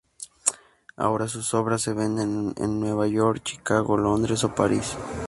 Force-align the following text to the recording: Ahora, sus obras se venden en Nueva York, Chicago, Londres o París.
Ahora, 0.95 1.27
sus 1.27 1.53
obras 1.53 1.83
se 1.83 1.93
venden 1.93 2.55
en 2.57 2.79
Nueva 2.79 3.05
York, 3.05 3.43
Chicago, 3.43 3.97
Londres 3.97 4.43
o 4.43 4.55
París. 4.55 4.97